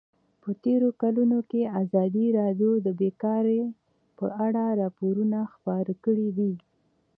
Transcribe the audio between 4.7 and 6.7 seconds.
راپورونه خپاره کړي دي.